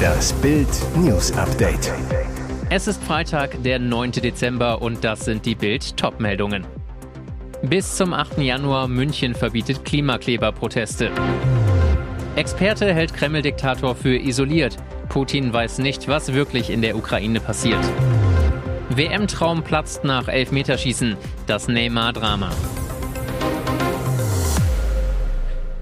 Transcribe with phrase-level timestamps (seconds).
[0.00, 1.92] Das Bild News Update.
[2.70, 4.12] Es ist Freitag, der 9.
[4.12, 6.66] Dezember und das sind die Bild Topmeldungen.
[7.62, 8.38] Bis zum 8.
[8.38, 11.10] Januar München verbietet Klimakleberproteste.
[12.36, 14.76] Experte hält Kreml-Diktator für isoliert.
[15.08, 17.84] Putin weiß nicht, was wirklich in der Ukraine passiert.
[18.90, 21.16] WM-Traum platzt nach Elfmeterschießen.
[21.46, 22.50] Das Neymar-Drama.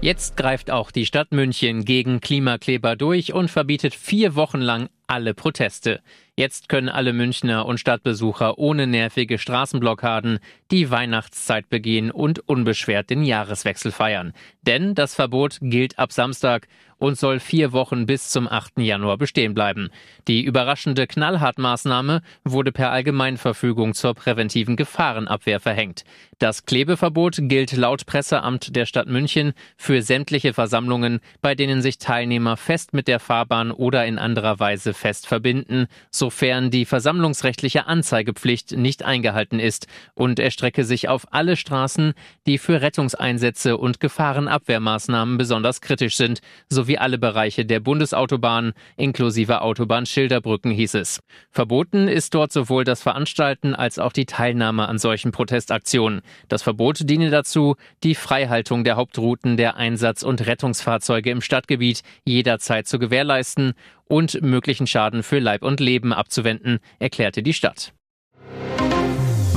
[0.01, 5.33] Jetzt greift auch die Stadt München gegen Klimakleber durch und verbietet vier Wochen lang alle
[5.33, 6.01] Proteste.
[6.35, 10.39] Jetzt können alle Münchner und Stadtbesucher ohne nervige Straßenblockaden
[10.71, 14.33] die Weihnachtszeit begehen und unbeschwert den Jahreswechsel feiern.
[14.61, 16.67] Denn das Verbot gilt ab Samstag
[16.99, 18.79] und soll vier Wochen bis zum 8.
[18.79, 19.89] Januar bestehen bleiben.
[20.27, 26.03] Die überraschende Knallhartmaßnahme wurde per Allgemeinverfügung zur präventiven Gefahrenabwehr verhängt.
[26.37, 32.57] Das Klebeverbot gilt laut Presseamt der Stadt München für sämtliche Versammlungen, bei denen sich Teilnehmer
[32.57, 39.03] fest mit der Fahrbahn oder in anderer Weise fest verbinden, sofern die versammlungsrechtliche Anzeigepflicht nicht
[39.03, 42.13] eingehalten ist und erstrecke sich auf alle Straßen,
[42.45, 50.71] die für Rettungseinsätze und Gefahrenabwehrmaßnahmen besonders kritisch sind, sowie alle Bereiche der Bundesautobahn inklusive Autobahnschilderbrücken
[50.71, 51.21] hieß es.
[51.49, 56.21] Verboten ist dort sowohl das Veranstalten als auch die Teilnahme an solchen Protestaktionen.
[56.47, 62.87] Das Verbot diene dazu, die Freihaltung der Hauptrouten der Einsatz- und Rettungsfahrzeuge im Stadtgebiet jederzeit
[62.87, 63.73] zu gewährleisten
[64.09, 67.93] und möglichen Schaden für Leib und Leben abzuwenden, erklärte die Stadt.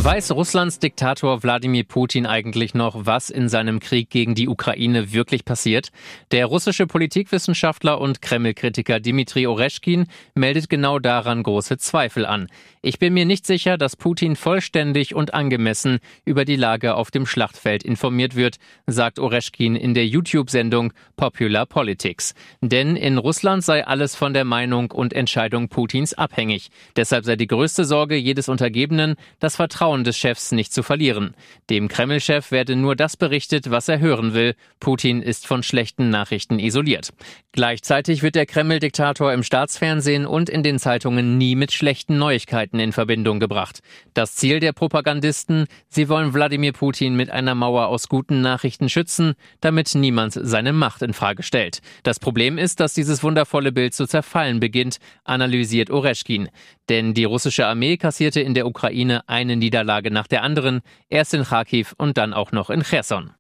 [0.05, 5.45] Weiß Russlands Diktator Wladimir Putin eigentlich noch, was in seinem Krieg gegen die Ukraine wirklich
[5.45, 5.91] passiert?
[6.33, 12.49] Der russische Politikwissenschaftler und Kreml-Kritiker Dmitri Oreschkin meldet genau daran große Zweifel an.
[12.83, 17.25] Ich bin mir nicht sicher, dass Putin vollständig und angemessen über die Lage auf dem
[17.25, 18.57] Schlachtfeld informiert wird,
[18.89, 22.35] sagt Oreschkin in der YouTube-Sendung Popular Politics.
[22.61, 26.71] Denn in Russland sei alles von der Meinung und Entscheidung Putins abhängig.
[26.97, 31.35] Deshalb sei die größte Sorge jedes Untergebenen, das Vertrauen Vertrauen des Chefs nicht zu verlieren.
[31.69, 34.55] Dem Kreml-Chef werde nur das berichtet, was er hören will.
[34.81, 37.11] Putin ist von schlechten Nachrichten isoliert.
[37.53, 42.93] Gleichzeitig wird der Kreml-Diktator im Staatsfernsehen und in den Zeitungen nie mit schlechten Neuigkeiten in
[42.93, 43.81] Verbindung gebracht.
[44.15, 49.35] Das Ziel der Propagandisten, sie wollen Wladimir Putin mit einer Mauer aus guten Nachrichten schützen,
[49.61, 51.81] damit niemand seine Macht in Frage stellt.
[52.03, 56.49] Das Problem ist, dass dieses wundervolle Bild zu zerfallen beginnt, analysiert Oreschkin.
[56.93, 61.43] Denn die russische Armee kassierte in der Ukraine eine Niederlage nach der anderen, erst in
[61.43, 63.33] Kharkiv und dann auch noch in Cherson.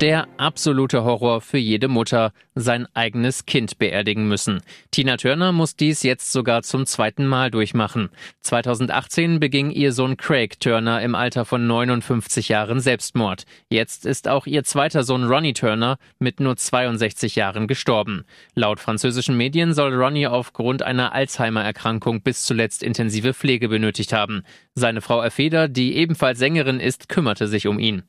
[0.00, 4.62] Der absolute Horror für jede Mutter, sein eigenes Kind beerdigen müssen.
[4.90, 8.08] Tina Turner muss dies jetzt sogar zum zweiten Mal durchmachen.
[8.40, 13.44] 2018 beging ihr Sohn Craig Turner im Alter von 59 Jahren Selbstmord.
[13.68, 18.24] Jetzt ist auch ihr zweiter Sohn Ronnie Turner mit nur 62 Jahren gestorben.
[18.54, 24.44] Laut französischen Medien soll Ronnie aufgrund einer Alzheimer-Erkrankung bis zuletzt intensive Pflege benötigt haben.
[24.74, 28.04] Seine Frau Erfeder, die ebenfalls Sängerin ist, kümmerte sich um ihn.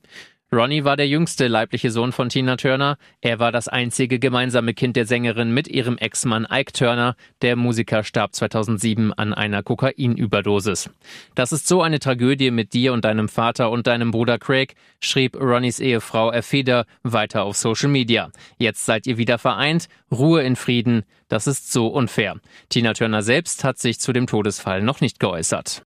[0.54, 2.98] Ronnie war der jüngste leibliche Sohn von Tina Turner.
[3.22, 7.16] Er war das einzige gemeinsame Kind der Sängerin mit ihrem Ex-Mann Ike Turner.
[7.40, 10.90] Der Musiker starb 2007 an einer Kokainüberdosis.
[11.34, 15.40] Das ist so eine Tragödie mit dir und deinem Vater und deinem Bruder Craig, schrieb
[15.40, 18.30] Ronnies Ehefrau Erfeder weiter auf Social Media.
[18.58, 19.88] Jetzt seid ihr wieder vereint.
[20.10, 21.04] Ruhe in Frieden.
[21.28, 22.36] Das ist so unfair.
[22.68, 25.82] Tina Turner selbst hat sich zu dem Todesfall noch nicht geäußert.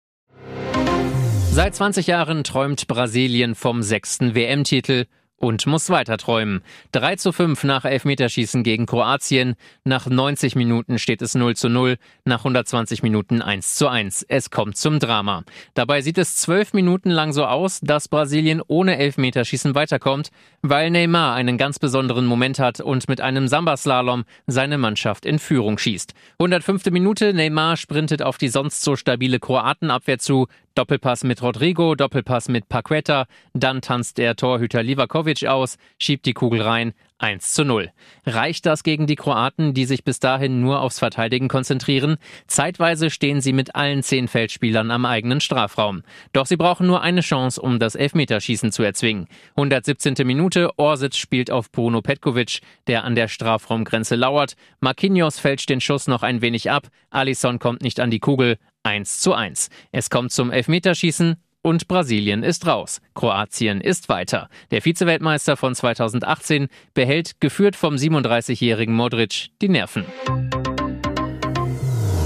[1.55, 5.05] Seit 20 Jahren träumt Brasilien vom sechsten WM-Titel
[5.37, 6.61] und muss weiter träumen.
[6.91, 9.55] 3 zu 5 nach Elfmeterschießen gegen Kroatien.
[9.85, 11.95] Nach 90 Minuten steht es 0 zu 0.
[12.25, 14.25] Nach 120 Minuten 1 zu 1.
[14.27, 15.43] Es kommt zum Drama.
[15.75, 21.35] Dabei sieht es zwölf Minuten lang so aus, dass Brasilien ohne Elfmeterschießen weiterkommt, weil Neymar
[21.35, 26.13] einen ganz besonderen Moment hat und mit einem Samba-Slalom seine Mannschaft in Führung schießt.
[26.39, 26.87] 105.
[26.87, 30.47] Minute, Neymar sprintet auf die sonst so stabile Kroatenabwehr zu.
[30.75, 36.61] Doppelpass mit Rodrigo, Doppelpass mit Paqueta, dann tanzt der Torhüter Livakovic aus, schiebt die Kugel
[36.61, 37.91] rein, 1 zu 0.
[38.25, 42.17] Reicht das gegen die Kroaten, die sich bis dahin nur aufs Verteidigen konzentrieren?
[42.47, 46.03] Zeitweise stehen sie mit allen zehn Feldspielern am eigenen Strafraum.
[46.33, 49.27] Doch sie brauchen nur eine Chance, um das Elfmeterschießen zu erzwingen.
[49.55, 50.27] 117.
[50.27, 54.57] Minute, Orsic spielt auf Bruno Petkovic, der an der Strafraumgrenze lauert.
[54.81, 59.19] Marquinhos fälscht den Schuss noch ein wenig ab, Alisson kommt nicht an die Kugel, 1
[59.19, 59.69] zu 1.
[59.91, 63.01] Es kommt zum Elfmeterschießen und Brasilien ist raus.
[63.15, 64.49] Kroatien ist weiter.
[64.69, 70.05] Der Vizeweltmeister von 2018 behält, geführt vom 37-jährigen Modric, die Nerven.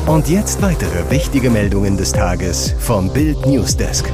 [0.06, 4.12] Und jetzt weitere wichtige Meldungen des Tages vom Bild Newsdesk.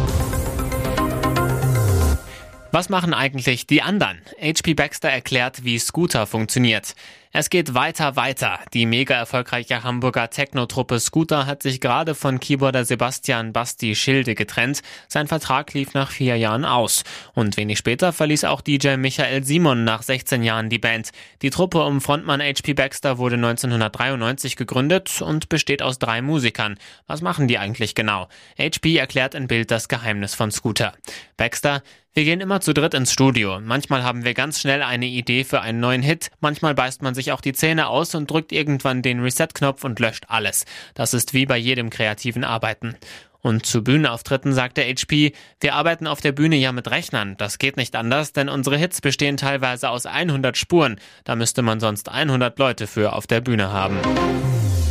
[2.72, 4.18] Was machen eigentlich die anderen?
[4.38, 6.94] HP Baxter erklärt, wie Scooter funktioniert.
[7.38, 8.62] Es geht weiter, weiter.
[8.74, 14.82] Die mega erfolgreiche Hamburger Techno-Truppe Scooter hat sich gerade von Keyboarder Sebastian Basti Schilde getrennt.
[15.10, 17.04] Sein Vertrag lief nach vier Jahren aus.
[17.34, 21.10] Und wenig später verließ auch DJ Michael Simon nach 16 Jahren die Band.
[21.42, 26.78] Die Truppe um Frontmann HP Baxter wurde 1993 gegründet und besteht aus drei Musikern.
[27.06, 28.30] Was machen die eigentlich genau?
[28.58, 30.94] HP erklärt in Bild das Geheimnis von Scooter.
[31.36, 31.84] Baxter,
[32.16, 33.60] wir gehen immer zu dritt ins Studio.
[33.60, 37.34] Manchmal haben wir ganz schnell eine Idee für einen neuen Hit, manchmal beißt man sich
[37.34, 40.64] auch die Zähne aus und drückt irgendwann den Reset-Knopf und löscht alles.
[40.94, 42.96] Das ist wie bei jedem kreativen Arbeiten.
[43.42, 47.36] Und zu Bühnenauftritten sagte HP, wir arbeiten auf der Bühne ja mit Rechnern.
[47.38, 51.00] Das geht nicht anders, denn unsere Hits bestehen teilweise aus 100 Spuren.
[51.26, 53.98] Da müsste man sonst 100 Leute für auf der Bühne haben.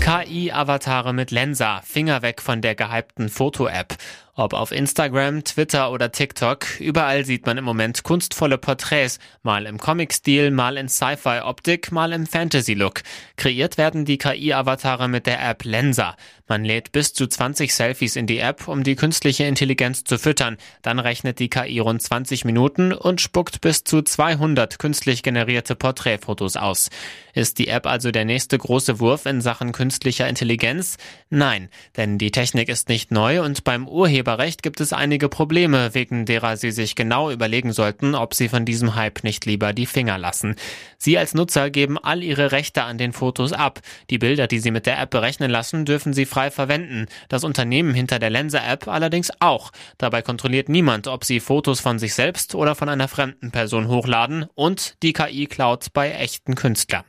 [0.00, 3.96] KI-Avatare mit Lensa, Finger weg von der gehypten Foto-App.
[4.36, 9.78] Ob auf Instagram, Twitter oder TikTok, überall sieht man im Moment kunstvolle Porträts, mal im
[9.78, 13.02] Comic-Stil, mal in Sci-Fi-Optik, mal im Fantasy-Look.
[13.36, 16.16] Kreiert werden die KI-Avatare mit der App Lensa.
[16.48, 20.56] Man lädt bis zu 20 Selfies in die App, um die künstliche Intelligenz zu füttern.
[20.82, 26.56] Dann rechnet die KI rund 20 Minuten und spuckt bis zu 200 künstlich generierte Porträtfotos
[26.56, 26.90] aus.
[27.34, 30.98] Ist die App also der nächste große Wurf in Sachen künstlicher Intelligenz?
[31.30, 35.92] Nein, denn die Technik ist nicht neu und beim Urheber Urheberrecht gibt es einige Probleme,
[35.92, 39.84] wegen derer Sie sich genau überlegen sollten, ob Sie von diesem Hype nicht lieber die
[39.84, 40.56] Finger lassen.
[40.96, 43.80] Sie als Nutzer geben all Ihre Rechte an den Fotos ab.
[44.08, 47.04] Die Bilder, die Sie mit der App berechnen lassen, dürfen Sie frei verwenden.
[47.28, 49.72] Das Unternehmen hinter der Lenser-App allerdings auch.
[49.98, 54.46] Dabei kontrolliert niemand, ob Sie Fotos von sich selbst oder von einer fremden Person hochladen
[54.54, 57.04] und die KI klaut bei echten Künstlern.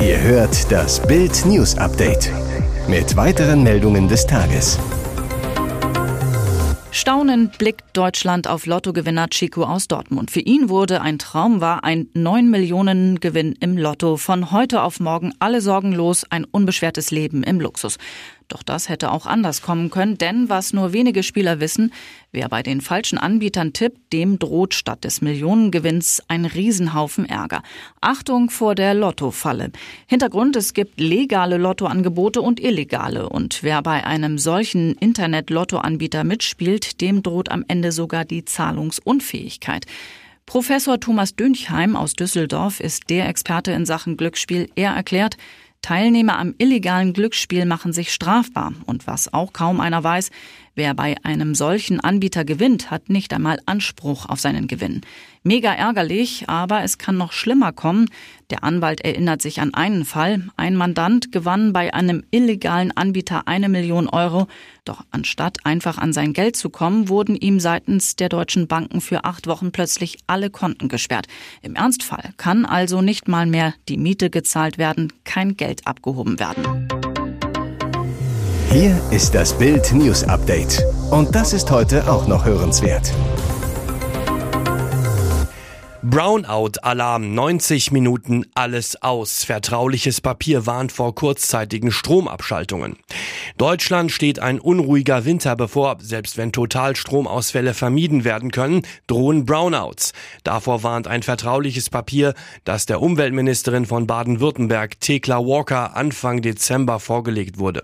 [0.00, 2.30] Ihr hört das Bild News Update
[2.88, 4.78] mit weiteren Meldungen des Tages.
[6.90, 10.30] Staunend blickt Deutschland auf Lottogewinner Chico aus Dortmund.
[10.30, 14.16] Für ihn wurde ein Traum wahr, ein 9 Millionen Gewinn im Lotto.
[14.16, 17.98] Von heute auf morgen alle sorgenlos, ein unbeschwertes Leben im Luxus.
[18.48, 21.92] Doch das hätte auch anders kommen können, denn was nur wenige Spieler wissen,
[22.32, 27.62] wer bei den falschen Anbietern tippt, dem droht statt des Millionengewinns ein Riesenhaufen Ärger.
[28.00, 29.70] Achtung vor der Lottofalle.
[30.06, 33.28] Hintergrund, es gibt legale Lottoangebote und illegale.
[33.28, 39.84] Und wer bei einem solchen Internet-Lottoanbieter mitspielt, dem droht am Ende sogar die Zahlungsunfähigkeit.
[40.46, 44.70] Professor Thomas Dünchheim aus Düsseldorf ist der Experte in Sachen Glücksspiel.
[44.76, 45.36] Er erklärt,
[45.82, 48.72] Teilnehmer am illegalen Glücksspiel machen sich strafbar.
[48.86, 50.30] Und was auch kaum einer weiß,
[50.74, 55.02] wer bei einem solchen Anbieter gewinnt, hat nicht einmal Anspruch auf seinen Gewinn.
[55.48, 58.10] Mega ärgerlich, aber es kann noch schlimmer kommen.
[58.50, 60.42] Der Anwalt erinnert sich an einen Fall.
[60.58, 64.46] Ein Mandant gewann bei einem illegalen Anbieter eine Million Euro.
[64.84, 69.24] Doch anstatt einfach an sein Geld zu kommen, wurden ihm seitens der deutschen Banken für
[69.24, 71.28] acht Wochen plötzlich alle Konten gesperrt.
[71.62, 76.88] Im Ernstfall kann also nicht mal mehr die Miete gezahlt werden, kein Geld abgehoben werden.
[78.70, 80.84] Hier ist das Bild News Update.
[81.10, 83.14] Und das ist heute auch noch hörenswert.
[86.04, 89.42] Brownout-Alarm, 90 Minuten alles aus.
[89.42, 92.96] Vertrauliches Papier warnt vor kurzzeitigen Stromabschaltungen.
[93.56, 95.96] Deutschland steht ein unruhiger Winter bevor.
[96.00, 100.12] Selbst wenn Totalstromausfälle vermieden werden können, drohen Brownouts.
[100.44, 107.58] Davor warnt ein vertrauliches Papier, das der Umweltministerin von Baden-Württemberg, Thekla Walker, Anfang Dezember vorgelegt
[107.58, 107.82] wurde.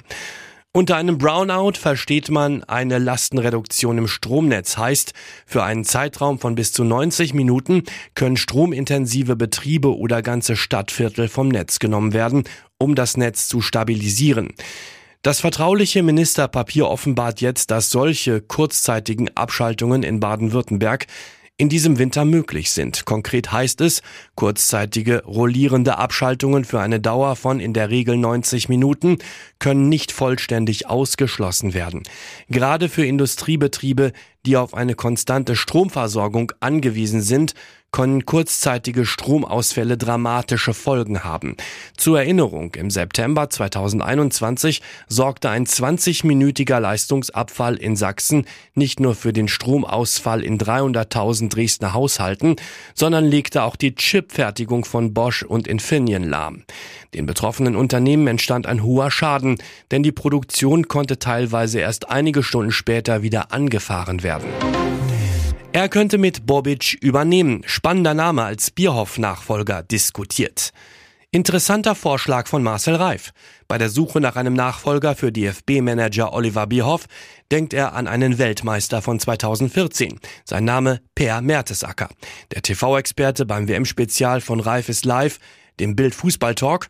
[0.76, 4.76] Unter einem Brownout versteht man eine Lastenreduktion im Stromnetz.
[4.76, 5.12] Heißt,
[5.46, 7.84] für einen Zeitraum von bis zu 90 Minuten
[8.16, 12.42] können stromintensive Betriebe oder ganze Stadtviertel vom Netz genommen werden,
[12.76, 14.52] um das Netz zu stabilisieren.
[15.22, 21.06] Das vertrauliche Ministerpapier offenbart jetzt, dass solche kurzzeitigen Abschaltungen in Baden-Württemberg
[21.56, 23.04] in diesem Winter möglich sind.
[23.04, 24.02] Konkret heißt es,
[24.34, 29.18] kurzzeitige rollierende Abschaltungen für eine Dauer von in der Regel 90 Minuten
[29.60, 32.02] können nicht vollständig ausgeschlossen werden.
[32.48, 34.12] Gerade für Industriebetriebe,
[34.46, 37.54] die auf eine konstante Stromversorgung angewiesen sind,
[37.94, 41.56] können kurzzeitige Stromausfälle dramatische Folgen haben.
[41.96, 49.46] Zur Erinnerung, im September 2021 sorgte ein 20-minütiger Leistungsabfall in Sachsen nicht nur für den
[49.46, 52.56] Stromausfall in 300.000 Dresdner Haushalten,
[52.94, 56.64] sondern legte auch die Chipfertigung von Bosch und Infineon lahm.
[57.14, 59.58] Den betroffenen Unternehmen entstand ein hoher Schaden,
[59.92, 64.48] denn die Produktion konnte teilweise erst einige Stunden später wieder angefahren werden.
[65.76, 67.64] Er könnte mit Bobic übernehmen.
[67.66, 70.70] Spannender Name als Bierhoff-Nachfolger diskutiert.
[71.32, 73.32] Interessanter Vorschlag von Marcel Reif.
[73.66, 77.06] Bei der Suche nach einem Nachfolger für DFB-Manager Oliver Bierhoff
[77.50, 80.20] denkt er an einen Weltmeister von 2014.
[80.44, 82.08] Sein Name Per Mertesacker.
[82.52, 85.40] Der TV-Experte beim WM-Spezial von Reif ist live,
[85.80, 86.86] dem Bild Fußball Talk.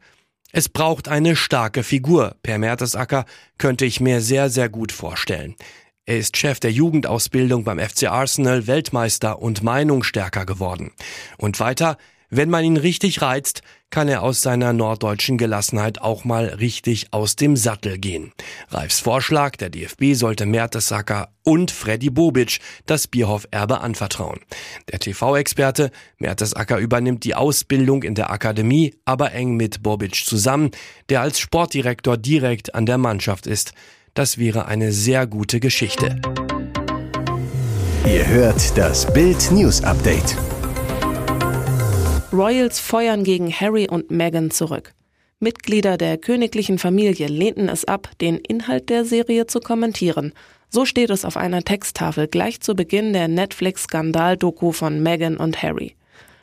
[0.52, 2.36] Es braucht eine starke Figur.
[2.42, 3.24] Per Mertesacker
[3.56, 5.56] könnte ich mir sehr, sehr gut vorstellen.
[6.06, 10.92] Er ist Chef der Jugendausbildung beim FC Arsenal, Weltmeister und Meinungsstärker geworden.
[11.38, 11.96] Und weiter,
[12.28, 17.36] wenn man ihn richtig reizt, kann er aus seiner norddeutschen Gelassenheit auch mal richtig aus
[17.36, 18.32] dem Sattel gehen.
[18.68, 24.40] Reifs Vorschlag, der DFB sollte Mertesacker und Freddy Bobic das Bierhoff-Erbe anvertrauen.
[24.90, 30.72] Der TV-Experte Mertesacker übernimmt die Ausbildung in der Akademie, aber eng mit Bobic zusammen,
[31.08, 33.72] der als Sportdirektor direkt an der Mannschaft ist.
[34.14, 36.20] Das wäre eine sehr gute Geschichte.
[38.06, 40.36] Ihr hört das Bild News Update.
[42.32, 44.94] Royals feuern gegen Harry und Meghan zurück.
[45.40, 50.32] Mitglieder der königlichen Familie lehnten es ab, den Inhalt der Serie zu kommentieren.
[50.70, 55.96] So steht es auf einer Texttafel gleich zu Beginn der Netflix-Skandal-Doku von Meghan und Harry.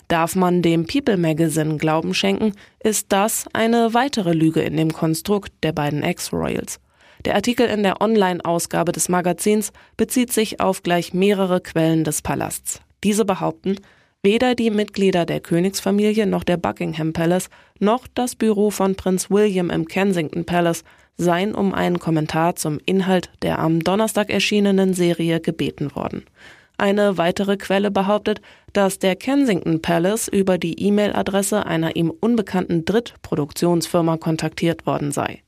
[0.10, 2.52] Darf man dem People Magazine Glauben schenken,
[2.84, 6.82] ist das eine weitere Lüge in dem Konstrukt der beiden Ex-Royals.
[7.26, 12.82] Der Artikel in der Online-Ausgabe des Magazins bezieht sich auf gleich mehrere Quellen des Palasts.
[13.04, 13.78] Diese behaupten,
[14.24, 17.50] Weder die Mitglieder der Königsfamilie noch der Buckingham Palace
[17.80, 20.84] noch das Büro von Prinz William im Kensington Palace
[21.18, 26.24] seien um einen Kommentar zum Inhalt der am Donnerstag erschienenen Serie gebeten worden.
[26.78, 28.42] Eine weitere Quelle behauptet,
[28.74, 35.42] dass der Kensington Palace über die E-Mail-Adresse einer ihm unbekannten Drittproduktionsfirma kontaktiert worden sei.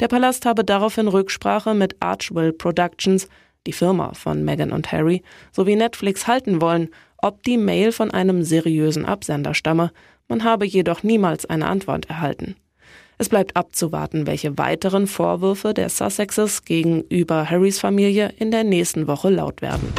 [0.00, 3.28] Der Palast habe daraufhin Rücksprache mit Archwell Productions,
[3.66, 5.22] die Firma von Meghan und Harry,
[5.52, 9.90] sowie Netflix halten wollen ob die Mail von einem seriösen Absender stamme,
[10.28, 12.56] man habe jedoch niemals eine Antwort erhalten.
[13.18, 19.30] Es bleibt abzuwarten, welche weiteren Vorwürfe der Sussexes gegenüber Harrys Familie in der nächsten Woche
[19.30, 19.92] laut werden.